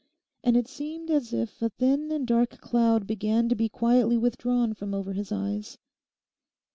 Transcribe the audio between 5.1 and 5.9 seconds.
his eyes.